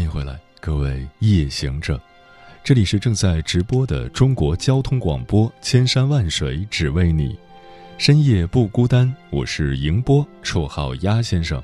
[0.00, 2.00] 欢迎回来，各位夜行者，
[2.64, 7.38] 这里是正在直播的中国交通广播，千山万水只为你，
[7.98, 9.14] 深夜不孤单。
[9.28, 11.62] 我是迎波，绰号鸭先生。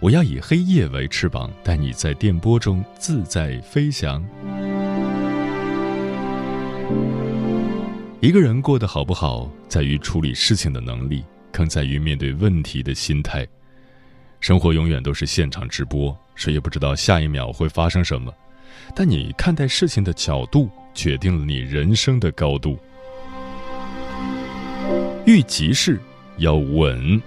[0.00, 4.24] 我要以黑夜为翅膀，带你在电波中自在飞翔。
[8.22, 13.46] 一个人过得好不好，在于处理事情的能力，更在于面对问题的心态。
[14.44, 18.30] 生活永远都是现场直播，谁也不知道下一秒会发生什么。
[18.94, 22.78] 但你看待事情的角度，决定了你人生的高度。
[25.24, 25.98] 遇急事
[26.36, 27.18] 要稳。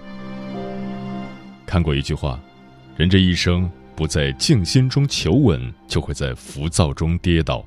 [1.66, 2.38] 看过一句话：
[2.96, 7.66] 人这一生不在静心中求稳，就会在浮躁中跌倒。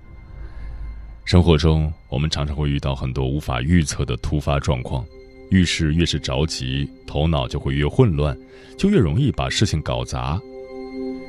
[1.25, 5.05] 生活中，我们常常会遇到很多无法预测的突发状况。
[5.51, 8.35] 遇事越是着急，头脑就会越混乱，
[8.77, 10.39] 就越容易把事情搞砸。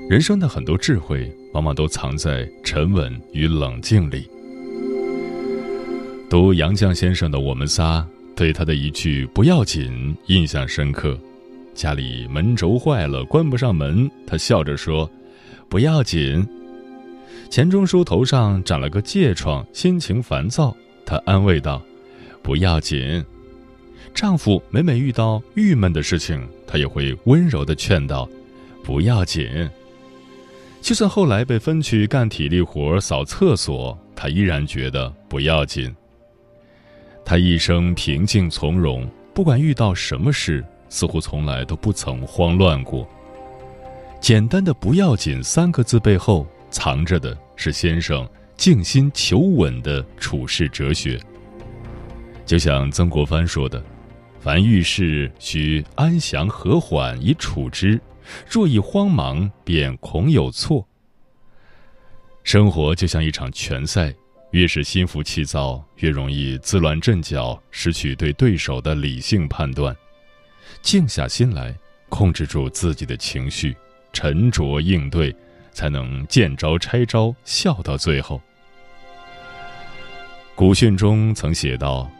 [0.08, 4.28] 人生的很多智慧，往往都藏在沉稳与冷静里。
[6.30, 8.00] 读杨绛先生的《我们仨》，
[8.36, 11.18] 对他的一句“不要紧”印象深刻。
[11.74, 15.10] 家里门轴坏了，关不上门，他笑着说
[15.68, 16.46] ：“不要紧。”
[17.50, 20.74] 钱钟书头上长了个疥疮，心情烦躁，
[21.04, 21.82] 他安慰道
[22.40, 23.22] ：“不要紧。”
[24.14, 28.28] 丈夫每每遇到郁闷的事情，她也会温柔的劝道
[28.84, 29.68] ：“不要紧。”
[30.80, 35.92] 就算后来被分去干体力活、扫厕所，她依然觉得不要紧。
[37.24, 43.08] 她一生平静从容，不管遇到什么事，似乎从来都不曾慌乱过。
[44.20, 51.18] 简单的“不要紧”三个字背后，藏着的是先生静心求稳的处世哲学。
[52.44, 53.82] 就像曾国藩说的。
[54.42, 57.96] 凡遇事，须安详和缓以处之；
[58.50, 60.84] 若一慌忙，便恐有错。
[62.42, 64.12] 生活就像一场拳赛，
[64.50, 69.96] 越是心浮气躁，越容易自乱阵脚，失去对对手的理性判断。
[70.80, 71.72] 静下心来，
[72.08, 73.76] 控制住自己的情绪，
[74.12, 75.32] 沉着应对，
[75.70, 78.42] 才能见招拆招，笑到最后。
[80.56, 82.10] 古训中曾写道。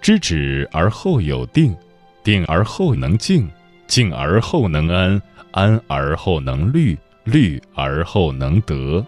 [0.00, 1.74] 知止而后有定，
[2.22, 3.50] 定而后能静，
[3.86, 5.20] 静而后能安，
[5.50, 9.04] 安而后能虑，虑而后能得。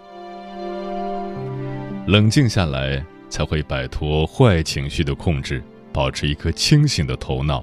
[2.07, 5.63] 冷静下来，才会摆脱坏情绪的控制，
[5.93, 7.63] 保持一颗清醒的头脑，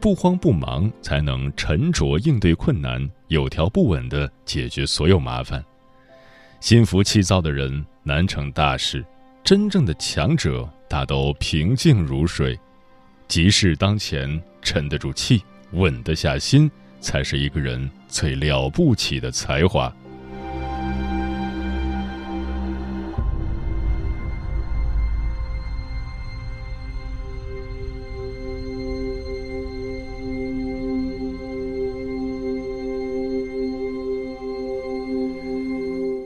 [0.00, 5.62] 不慌不忙，才能沉着应对困难，有条不紊地解决所有麻烦。
[6.60, 9.04] 心浮气躁的人难成大事，
[9.42, 10.66] 真正的强者。
[10.92, 12.60] 大都平静如水，
[13.26, 16.70] 急事当前，沉得住气，稳得下心，
[17.00, 19.90] 才是一个人最了不起的才华。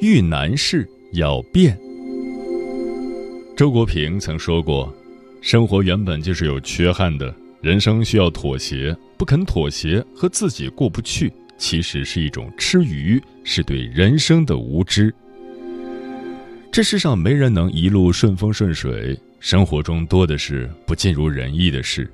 [0.00, 1.85] 遇难事要变。
[3.56, 4.94] 周国平曾说过
[5.40, 8.94] ：“生活原本就是有缺憾的，人生需要妥协。
[9.16, 15.12] 不肯妥协和自己过不去，其实是一种吃鱼，是对人生的无知。
[16.70, 22.06] 这世上没人能一路顺风顺水，生活中多的是不尽如人意的事。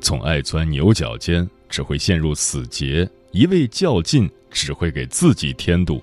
[0.00, 6.02] 总爱钻牛角尖，只会陷入死结；一味较劲，只会给自己添堵。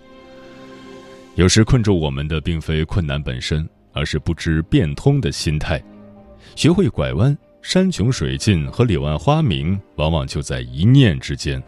[1.36, 5.82] 有时困住我们的，并非困难本身。”而是不知变通的心态，
[6.56, 11.62] 学会拐弯，山穷水尽和柳暗花明，往往就在一念之间。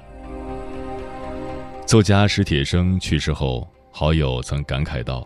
[1.86, 5.26] 作家史铁生去世后，好友曾感慨道：“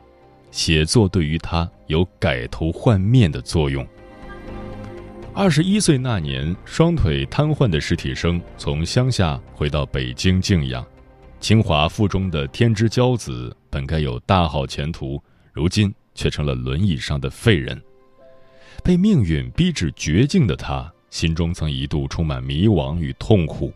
[0.52, 3.86] 写作对于他有改头换面的作用。”
[5.34, 10.86] 二十一岁那年，双腿瘫痪的史铁生从乡下回到北京静养。
[11.40, 15.20] 清华附中的天之骄子，本该有大好前途，
[15.52, 17.82] 如今却成了轮椅上的废人。
[18.84, 23.72] 被命运逼至绝境的他，心中曾一度充满迷惘与痛苦。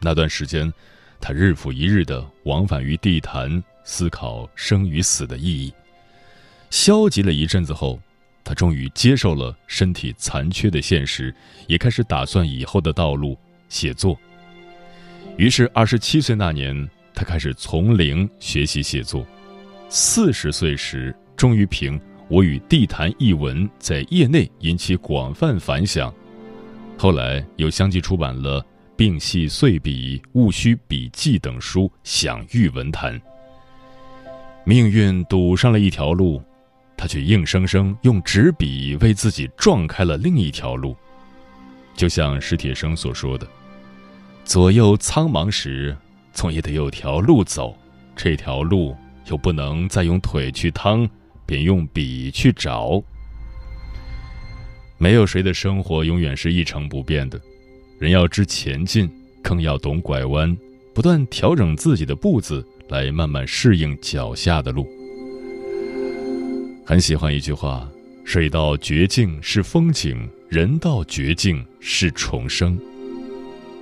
[0.00, 0.72] 那段时间，
[1.20, 5.72] 他日复一日地往返于地坛，思考生与死的意义。
[6.70, 8.00] 消极了一阵子后，
[8.42, 11.32] 他终于接受了身体残缺的现实，
[11.68, 13.38] 也开始打算以后的道路——
[13.68, 14.18] 写作。
[15.36, 19.24] 于是，二十七岁那年，他开始从零学习写作。
[19.88, 22.00] 四十岁时，终于凭。
[22.28, 26.10] 我与地坛一文在业内引起广泛反响，
[26.96, 28.62] 后来又相继出版了
[28.96, 33.20] 《病系碎笔》《戊戌笔记》等书，享誉文坛。
[34.64, 36.42] 命运堵上了一条路，
[36.96, 40.96] 他却硬生生用纸笔为自己撞开了另一条路。
[41.94, 43.46] 就像史铁生所说的
[44.42, 45.94] ：“左右苍茫时，
[46.32, 47.76] 总也得有条路走，
[48.16, 48.96] 这条路
[49.26, 51.06] 又不能再用腿去趟。”
[51.52, 53.02] 便用笔去找。
[54.96, 57.38] 没有谁的生活永远是一成不变的，
[57.98, 59.06] 人要知前进，
[59.42, 60.56] 更要懂拐弯，
[60.94, 64.88] 不断调整自己的步子，来慢慢适应脚下的路。
[66.86, 67.86] 很喜欢一句话
[68.24, 72.80] ：“水到绝境是风景，人到绝境是重生。”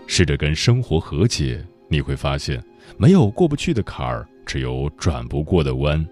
[0.08, 2.60] 试着跟生活和解，你会发现，
[2.96, 6.04] 没有过不去的坎儿，只有转不过的弯。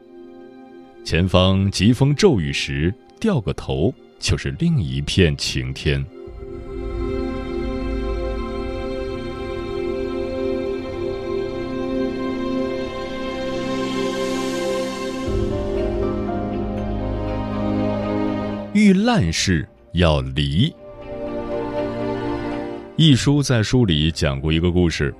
[1.10, 6.05] 前方疾风骤雨时，掉个头就是另一片晴天。
[18.75, 20.70] 遇烂事要离。
[22.96, 25.14] 一书在书里讲过一个故事，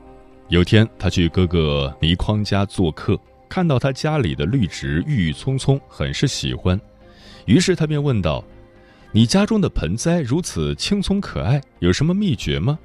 [0.51, 3.19] 有天他去哥哥倪匡家做客。
[3.49, 6.81] 看到他家里的绿植郁郁葱葱，很是喜欢，
[7.47, 8.45] 于是他便问道
[9.11, 12.79] ：“你家中的盆栽如此青葱可爱，有什么秘诀吗？”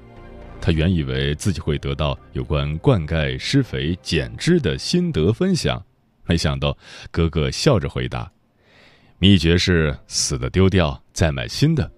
[0.60, 5.84] 他原以为自己会得到有关灌溉、施肥、剪枝的心得分享，
[6.24, 6.74] 没想到
[7.10, 8.30] 哥哥笑着回答
[9.18, 11.90] ：“秘诀是死的丢掉，再买新的。”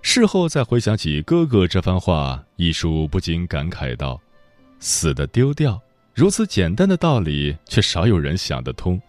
[0.00, 4.20] 事后再回想起哥哥这番话，一叔不禁感慨道
[4.78, 5.80] ：“死的丢掉。”
[6.18, 9.00] 如此简单的道理，却少有人想得通。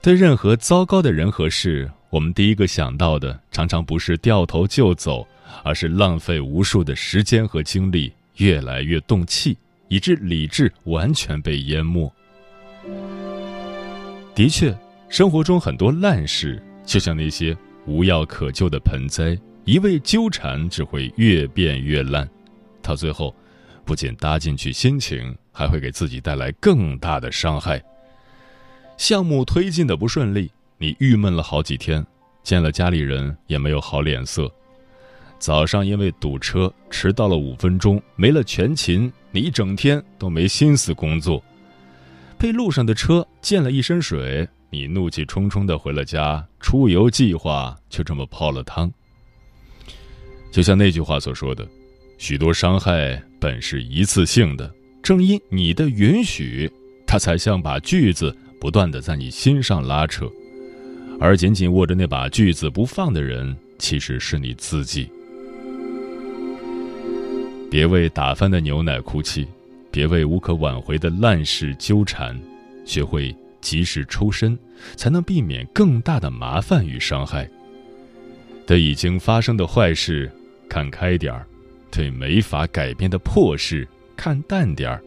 [0.00, 5.26] 对任何糟糕的人和事，我们第一个想到的，常常不是掉头就走，
[5.64, 12.08] 而是浪费无数的时间和精力，越来越动气，以致理智完全被淹没。
[14.32, 14.72] 的确，
[15.08, 17.56] 生活中很多烂事，就像那些
[17.86, 22.30] 无药可救的盆栽，一味纠缠，只会越变越烂，
[22.80, 23.34] 到最后，
[23.90, 25.36] 不仅搭进去心情。
[25.52, 27.82] 还会给自己带来更大的伤害。
[28.96, 32.06] 项目推进的不顺利，你郁闷了好几天，
[32.42, 34.50] 见了家里人也没有好脸色。
[35.38, 41.42] 早上因为堵车迟到了五分钟，没了全勤，你一整天都没心思工作。
[42.38, 48.90] 被路上的车溅了一身水，你怒气冲冲的回了家，出游计划就这么泡了汤。
[50.50, 51.66] 就像那句话所说的，
[52.18, 54.72] 许多伤害本是一次性的。
[55.02, 56.70] 正因你的允许，
[57.06, 60.30] 他才像把锯子不断的在你心上拉扯，
[61.18, 65.08] 而紧紧握着那把锯子不放的人，其实是你自己。
[67.70, 69.46] 别为打翻的牛奶哭泣，
[69.90, 72.38] 别为无可挽回的烂事纠缠，
[72.84, 74.58] 学会及时抽身，
[74.96, 77.48] 才能避免更大的麻烦与伤害。
[78.66, 80.30] 对已经发生的坏事，
[80.68, 81.42] 看开点儿；
[81.90, 83.86] 对没法改变的破事。
[84.16, 85.02] 看淡点儿。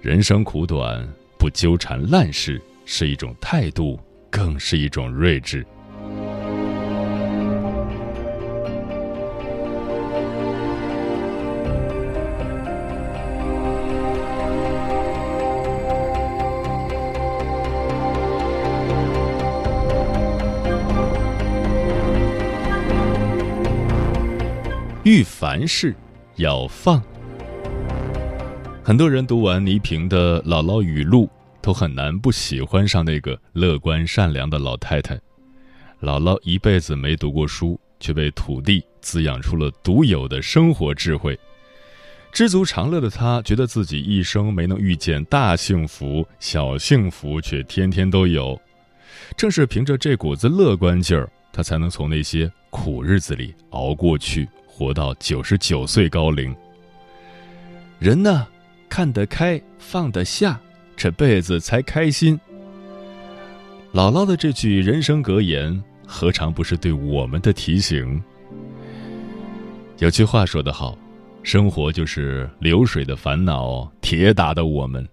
[0.00, 1.06] 人生苦短，
[1.38, 3.98] 不纠缠烂事是一种态度，
[4.30, 5.66] 更是一种睿智。
[25.38, 25.94] 凡事
[26.36, 27.02] 要放。
[28.82, 31.26] 很多人读完倪萍的《姥姥语录》，
[31.60, 35.14] 都很难不喜欢上那个乐观善良的老太太。
[36.00, 41.38] 姥姥一辈子没读过书，却被土地滋养出了独有的生活智慧。
[42.32, 48.58] 知足常乐的她，觉得自己一生没能遇见大幸福，小幸福却天天都有。
[49.36, 56.54] 正是凭着这股子乐观劲儿，她才能从那些苦日子里熬过去，活到九十九岁高龄。
[57.98, 58.46] 人呢，
[58.90, 60.60] 看得开，放得下，
[60.94, 62.38] 这辈子才开心。
[63.94, 68.22] 姥姥的这句人生格言，何尝不是对我们的提醒？
[69.96, 70.94] 有句话说得好。
[71.42, 75.08] 生活就是流水的烦恼，铁打的我们。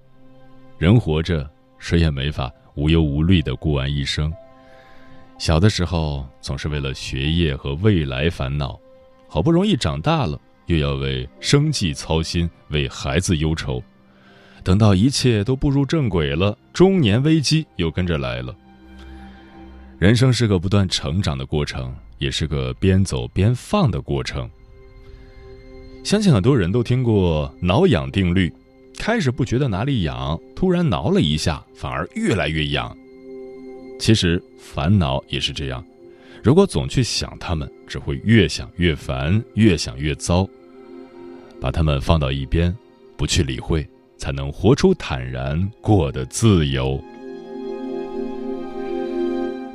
[0.77, 4.33] 人活着，谁也没法无忧无虑的过完一生。
[5.37, 8.77] 小的时候，总是为了学业和未来烦恼；
[9.33, 13.81] 好不容易长大了，又要为生计操心，为孩子忧愁。
[14.63, 18.55] 等到一切都步入正轨了，中年危机又跟着来了。
[19.97, 24.47] 人生是个不断成长的过程，也是个边走边放的过程。
[26.03, 28.53] 相信很多人都听过挠痒定律，
[28.99, 32.95] 开始不觉得哪里痒，突然挠了一下，反而越来越痒。
[33.99, 35.83] 其实烦恼也是这样，
[36.43, 40.45] 如果总去想他们，只会越想越烦，越想越糟。
[41.61, 42.75] 把他们放到一边，
[43.15, 47.01] 不去理会，才能活出坦然，过得自由。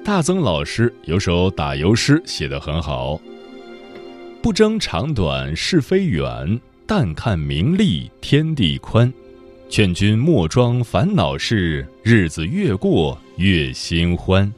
[0.05, 3.19] 大曾老师有首打油诗写得很好。
[4.43, 9.11] 不争长短是非远，但看名利天地宽。
[9.71, 14.53] 劝君莫装烦恼事，日子越过越心欢。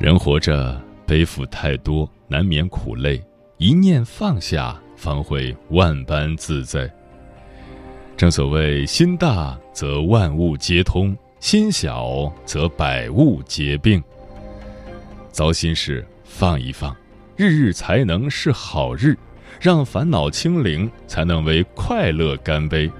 [0.00, 3.22] 人活着背负太多，难免苦累。
[3.58, 6.90] 一念放下，方会万般自在。
[8.16, 14.02] 正所谓心大则万物皆通，心小则百物皆病。
[15.30, 16.96] 糟心事放一放。
[17.36, 19.14] 日日才能是好日，
[19.60, 22.90] 让烦恼清零，才能为快乐干杯。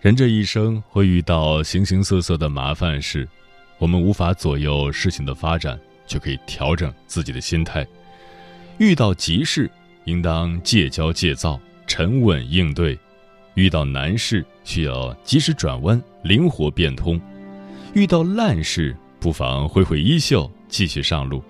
[0.00, 3.28] 人这一生会遇到形形色色的麻烦事。
[3.78, 5.78] 我们无法左右事情的发展，
[6.08, 7.86] 却可以调整自己的心态。
[8.78, 9.70] 遇到急事，
[10.04, 12.96] 应当戒骄戒躁，沉稳应对；
[13.54, 17.20] 遇到难事，需要及时转弯，灵活变通；
[17.94, 21.40] 遇到烂事，不妨挥挥衣袖，继续上路；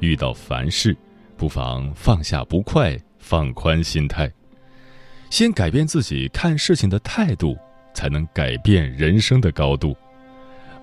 [0.00, 0.96] 遇到烦事，
[1.36, 4.30] 不妨放下不快，放宽心态。
[5.30, 7.56] 先改变自己看事情的态度，
[7.94, 9.96] 才能改变人生的高度。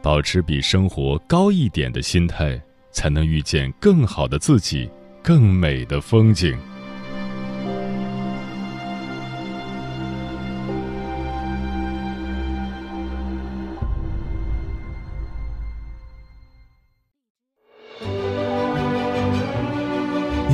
[0.02, 4.90] 保持比生活高一点的心态，才能遇见更好的自己，
[5.24, 6.56] 更美的风景。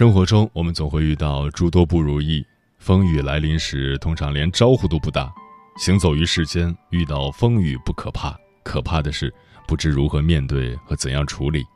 [0.00, 2.42] 生活中，我们总会遇到诸多不如意。
[2.78, 5.30] 风雨来临时，通常连招呼都不打。
[5.76, 9.30] 行走于世间，遇到风雨不可怕，可怕的是
[9.68, 11.66] 不知如何面对和怎样处理。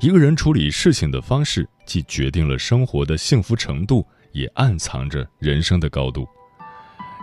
[0.00, 6.26] 一个人处理事情的方式，既决定了生活的幸福程度，也暗藏着人生的高度。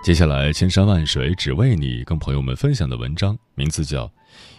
[0.03, 4.05] 接下来，千山万水只为你，跟朋友们分享的文章，名字叫《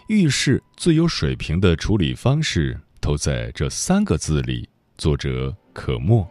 [0.09, 4.63] 遇事最有水平的处理方式都在这三个字里》。
[4.97, 6.27] 作者可墨。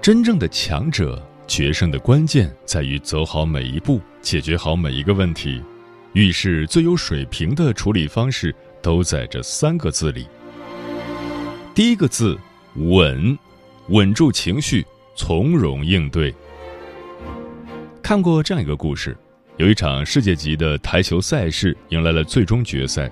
[0.00, 5.62] 真正的强者，决胜的关键在于走好每一步，解决好每一个问题。
[6.12, 10.26] 遇事最有水平的处理方式，都在这三个字里。
[11.74, 12.36] 第一个字，
[12.74, 13.38] 稳，
[13.88, 16.34] 稳住情绪，从容应对。
[18.02, 19.16] 看过这样一个故事，
[19.56, 23.10] 有一场世界级的台球赛事迎来了最终决赛，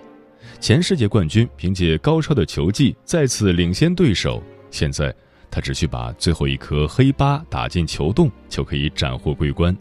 [0.58, 4.42] 前世界冠军凭借高超的球技再次领先对手。
[4.70, 5.14] 现在
[5.50, 9.76] 他只需把最后一颗黑八打进球洞，就可以斩获桂冠。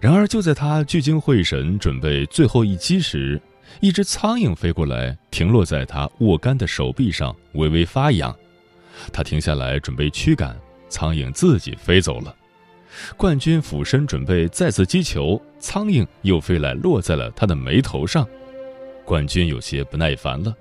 [0.00, 3.40] 然而，就在他聚精会神准备最后一击时，
[3.80, 8.36] 一只苍蝇飞过来，停落在他握杆的手臂上，微微发痒。
[9.12, 10.56] 他停下来准备驱赶，
[10.88, 12.34] 苍蝇自己飞走了。
[13.16, 18.26] 冠军俯身准备再次击球，苍蝇又飞来落在了他的眉头上。
[19.04, 20.54] 冠军有些不耐烦了，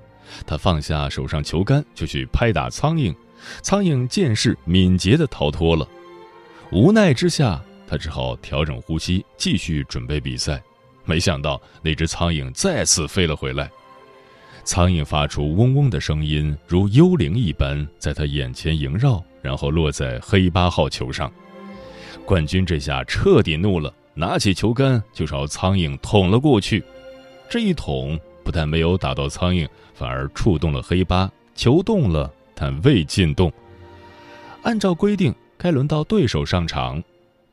[0.46, 3.16] 他放下手上球杆就去拍打苍蝇，
[3.62, 5.88] 苍蝇见势敏捷地逃脱了。
[6.72, 10.62] 无奈之下，他只好调整呼吸，继续准备比赛。
[11.06, 13.70] 没想到那只苍蝇再次飞了回来，
[14.64, 21.32] 苍蝇发出嗡嗡的声音，如幽灵一般在他眼前萦绕，然后落在黑八号球上。
[22.26, 26.84] 冠军这下彻底怒了，拿起球杆就朝苍蝇捅了过去。
[27.48, 33.54] 这一捅不但没有打到苍蝇，反而触动了黑八，球动了，但未进洞。
[34.64, 37.02] 按照规定，该轮到对手上场。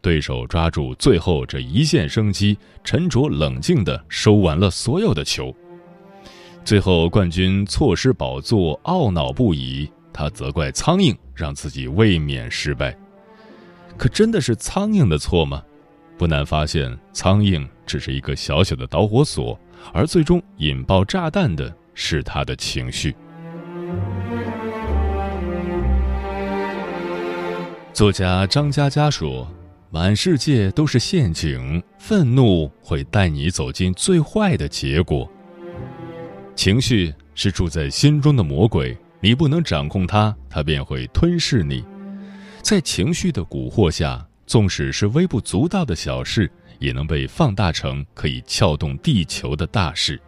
[0.00, 5.54] 对手抓住最后这一线生机，沉着冷静地收完了所有的球。
[6.64, 9.88] 最后冠军错失宝座，懊恼不已。
[10.12, 12.96] 他责怪苍蝇让自己卫冕失败。
[13.96, 15.60] 可真的是苍蝇的错吗？
[16.16, 19.58] 不难发现，苍蝇只是一个小小的导火索，
[19.92, 23.12] 而最终引爆炸弹的是他的情绪。
[27.92, 29.46] 作家张嘉佳说。
[29.94, 35.30] 满世界都是陷阱，愤怒会带你走进最坏的结果。
[36.54, 41.84] 情绪是住在心中的魔鬼，你不能掌控它，它便会吞噬你。
[42.60, 46.50] 在情绪的蛊惑下，纵使是微不足道的小事，
[46.80, 50.20] 也能被放大成可以撬动地球的大事。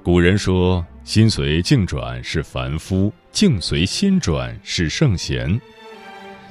[0.00, 5.60] 古人说：“心随境转是凡夫，境随心转是圣贤。”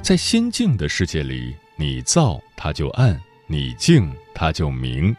[0.03, 5.15] 在心境的世界里，你躁它就暗，你静它就明。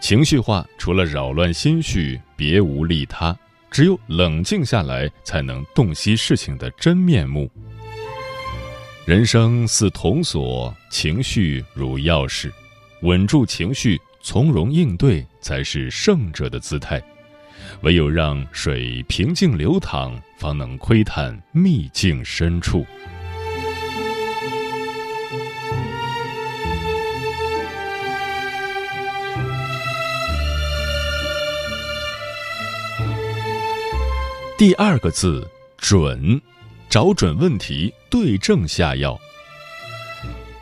[0.00, 3.36] 情绪化除了扰乱心绪，别无利他。
[3.72, 7.50] 只有冷静下来，才能洞悉事情的真面目。
[9.06, 12.52] 人生似铜锁，情绪如钥匙，
[13.00, 17.02] 稳住情绪，从容应对，才是胜者的姿态。
[17.80, 22.84] 唯有让水平静流淌，方能窥探秘境深处。
[34.62, 35.44] 第二个字
[35.76, 36.40] 准，
[36.88, 39.18] 找准问题，对症下药。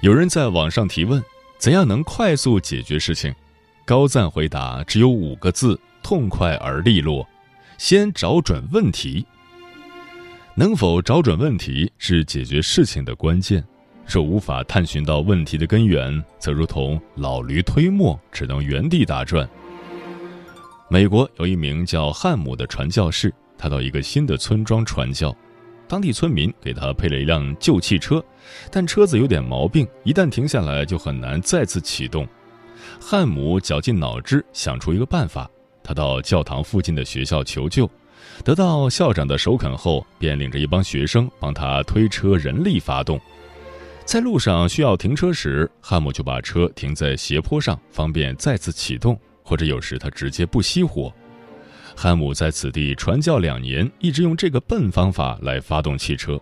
[0.01, 1.23] 有人在网上提问：
[1.59, 3.35] 怎样能快速解决事情？
[3.85, 7.29] 高赞回答只有五个字：痛快而利落。
[7.77, 9.27] 先找准问题。
[10.55, 13.63] 能否找准问题是解决事情的关键。
[14.07, 19.47] 若无法探寻到问题的根源，则如同老驴推磨，只能原地打转。
[20.89, 23.31] 美国有一名叫汉姆的传教士。
[23.61, 25.37] 他到一个新的村庄传教，
[25.87, 28.25] 当地村民给他配了一辆旧汽车，
[28.73, 32.27] 但车子有点毛病，一旦停下来就很难再次启动。
[32.99, 35.47] 汉姆绞尽脑汁想出一个办法，
[35.83, 37.89] 他到教堂附近的学校求救，
[38.43, 43.21] 得到校长的首肯后，便领着一帮学生帮他推车，人力发动。
[44.07, 51.13] 在路上需要停车时，汉姆就把车停在斜坡上，方便再次启动，或者有时他直接不熄火。
[52.03, 56.41] 汉姆在此地传教两年，一直用这个笨方法来发动汽车。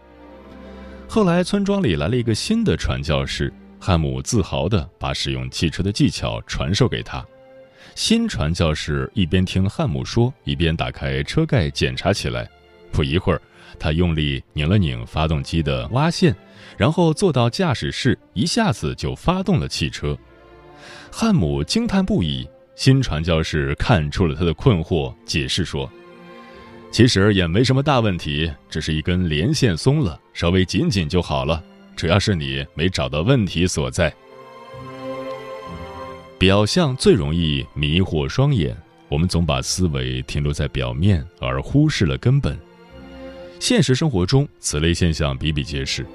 [1.09, 7.27] 后来，村庄里来了一个新的传教士，汉姆自豪地把使用汽车的技巧传授给他。
[7.97, 12.49] 新传教士一边听汉姆说，一边打开车盖检查起来。
[12.93, 13.43] 不一会儿，
[13.81, 16.33] 他用力拧了拧发动机的挖线，
[16.77, 20.17] 然后坐到驾驶室，一下子就发动了汽车。
[21.11, 22.49] 汉姆惊叹不已。
[22.79, 25.91] 新传教士看出了他的困惑，解释说
[26.93, 31.61] ：“其实也没什么大问题，只是一根连线松了，稍微紧紧就好了。
[31.97, 34.15] 主要是你没找到问题所在。
[36.39, 38.77] 表象最容易迷惑双眼，
[39.09, 42.57] 我们总把思维停留在表面，而忽视了根本。
[43.59, 46.07] 现实生活中，此类现象比比皆是。”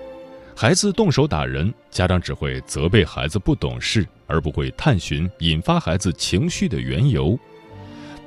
[0.55, 7.37] 孩子动手打人，家长只会责备孩子不懂事，而不会探寻引发孩子情绪的缘由。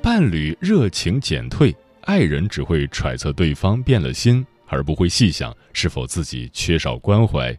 [0.01, 7.51] 伴侣热情减退，爱人只会揣测对方变了心，而不会细想是否自己缺少关怀；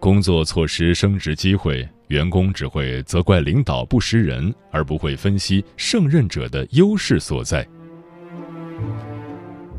[0.00, 7.66] 工作错失升职机会，员工只会责怪领导不识人，而不会分析胜任者的优势所在。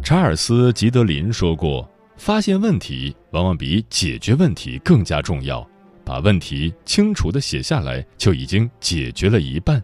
[0.03, 5.67] 查尔斯·吉德林说过：“发现问题往往比解决问题更加重要。
[6.03, 9.81] 把问题清楚地写下来，就已经解决了一半。”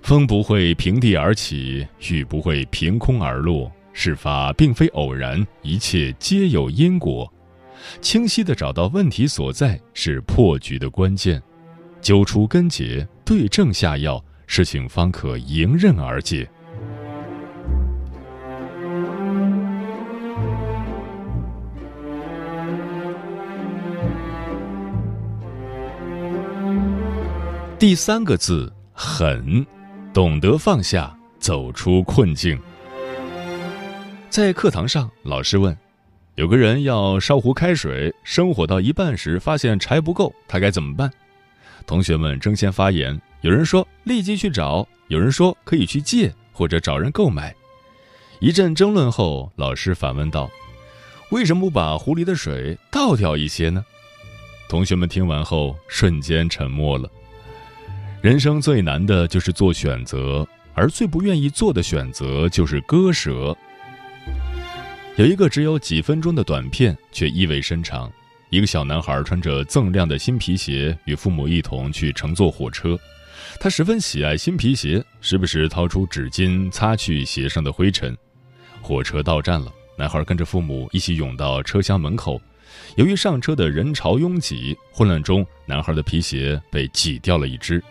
[0.00, 3.70] 风不会平地而起，雨不会凭空而落。
[3.92, 7.30] 事发并非偶然，一切皆有因果。
[8.00, 11.42] 清晰地找到问题所在是破局的关键，
[12.00, 16.48] 揪出根结，对症下药，事情方可迎刃而解。
[27.80, 29.66] 第三个字，狠。
[30.12, 32.60] 懂得放下，走出困境。
[34.28, 35.74] 在课堂上，老师问
[36.36, 41.10] ：“有个人要烧壶开水，生火到一半时发现柴不够，他该怎么办？”
[41.86, 47.56] 同学们争先发言，有人说立即去找，有人说可以去借或者找人购买。
[48.40, 50.50] 一阵争论后，老师反问道
[51.32, 53.82] ：“为什么不把壶里的水倒掉一些呢？”
[54.68, 57.10] 同学们听完后，瞬间沉默了。
[58.22, 63.56] 人生最难的就是做选择，而最不愿意做的选择就是割舍。
[65.16, 68.12] 有一个只有几分钟的短片，却意味深长。
[68.50, 72.98] 一个小男孩穿着锃亮的新皮鞋，与父母一同去乘坐火车。
[73.58, 78.14] 他十分喜爱新皮鞋，时不时掏出纸巾擦去鞋上的灰尘。
[78.82, 82.38] 火车到站了，男孩跟着父母一起涌到车厢门口。
[82.96, 87.82] 由于上车的人潮拥挤，混乱中，男孩的皮鞋被挤掉了一只。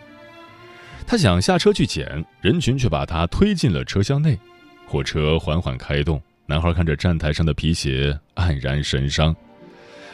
[1.10, 4.38] 他想下车去捡，人群却把他推进了车厢内。
[4.86, 9.34] 火车缓缓开动，男孩看着站台上的皮鞋，黯然神伤。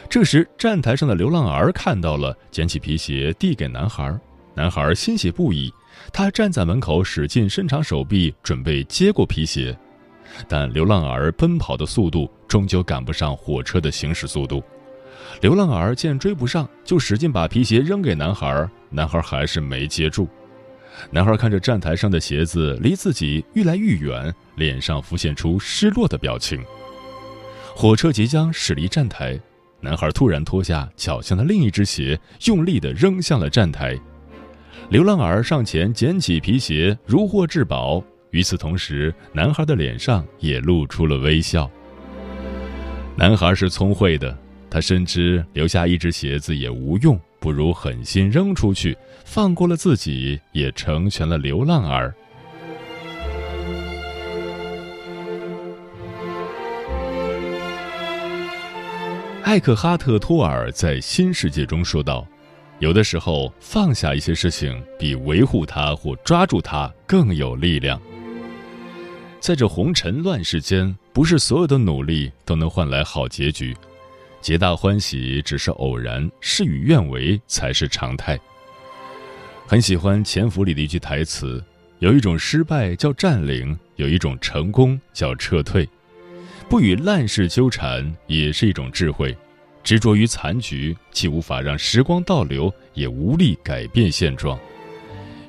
[0.09, 4.19] 这时，站台上的流浪儿看到了，捡起皮鞋递给男孩。
[4.55, 5.71] 男孩欣喜不已，
[6.11, 9.77] 他站在门口，使劲伸长手臂，准备接过皮鞋。
[10.47, 14.63] 但流浪儿奔跑的速度终究赶不上火车的行驶速度。
[15.41, 20.27] 流浪儿见追不上，就使劲把皮鞋扔给男孩，男孩还是没接住。
[21.11, 26.63] 男孩看着站台上的鞋子离自己愈来愈远，脸上浮现出失落的表情。
[27.75, 29.39] 火车即将驶离站台，
[29.79, 33.97] 男孩突然脱下脚下的另一只鞋，用力地扔向了站台。
[34.89, 38.03] 流浪儿上前捡起皮鞋，如获至宝。
[38.31, 41.69] 与此同时，男孩的脸上也露出了微笑。
[43.15, 44.37] 男孩是聪慧的，
[44.69, 47.19] 他深知留下一只鞋子也无用。
[47.47, 52.13] 不如狠心扔出去，放过了自己，也成全了流浪儿。
[59.43, 62.27] 艾克哈特·托尔在《新世界》中说道
[62.79, 67.97] ：“有的时候，放下一些事情，比维护它或抓住它更有力量。
[69.39, 73.73] 在这红尘乱世间，不是所有的努力都能换来好结局。”
[74.47, 78.39] 皆大欢喜只是偶然，事与愿违才是常态。
[79.65, 81.61] 很喜欢《潜伏》里的一句台词
[81.99, 85.85] ：“有一种失败叫占领，有一种成功叫撤退。
[86.69, 89.35] 不与烂事纠缠也是一种智慧。
[89.83, 94.57] 执着于残局，既无法让时光倒流，也无力改变现状。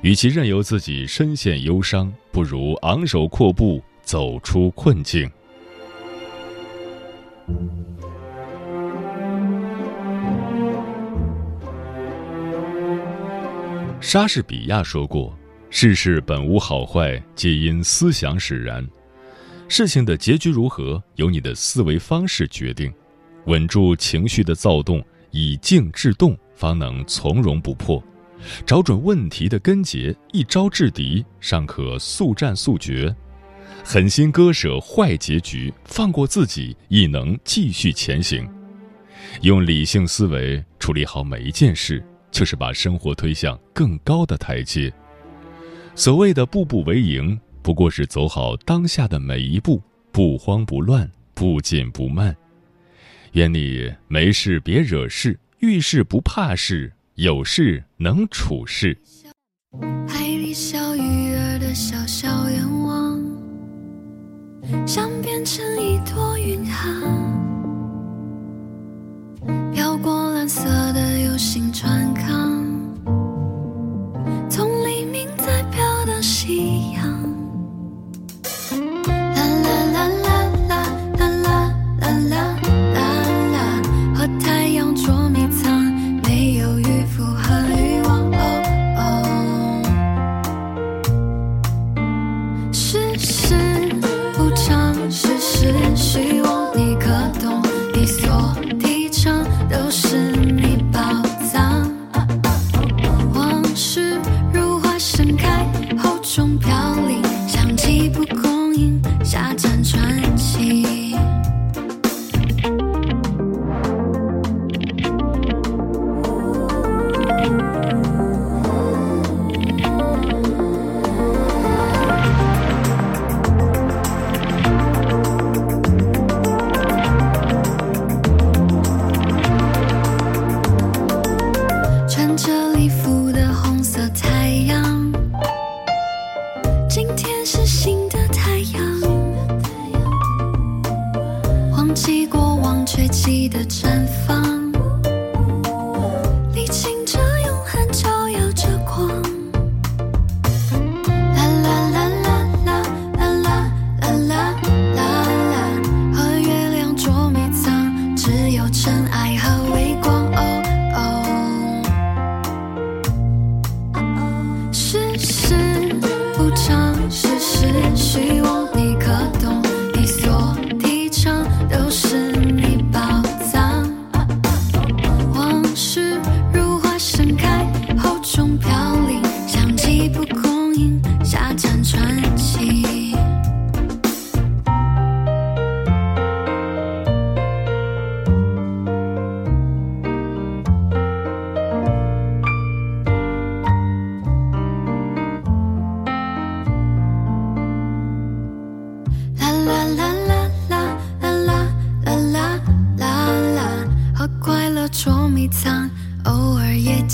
[0.01, 5.31] 与其任由自己深陷忧伤，不如昂首阔步走出困境。”
[14.01, 15.37] 莎士比亚说过
[15.69, 18.87] ：“世事本无好坏，皆因思想使然。
[19.67, 22.91] 事情的结局如何，由你的思维方式决定。
[23.45, 28.01] 稳住情绪的躁动，以静制动，方能从容不迫。
[28.65, 33.13] 找准问题的根结，一招制敌，尚可速战速决。
[33.83, 38.49] 狠心割舍坏结局，放过自己，亦能继续前行。
[39.41, 42.01] 用理性思维处理好每一件事。”
[42.31, 44.91] 就是把生活推向更高的台阶。
[45.95, 52.35] 所谓的步步为营，不过是走好当下的每一步，不慌不乱，不紧不慢。
[53.33, 58.97] 愿你没事别惹事，遇事不怕事，有事能处事。
[60.07, 63.21] 海里小鱼儿的小小愿望，
[64.87, 67.28] 想变成一朵云航。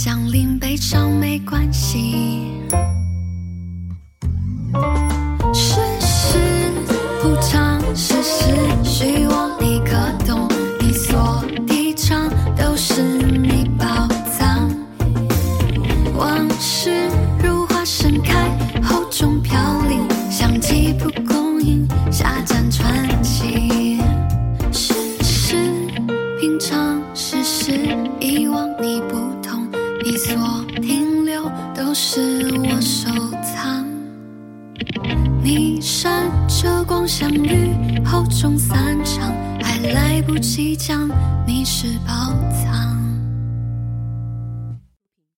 [0.06, 0.45] 降临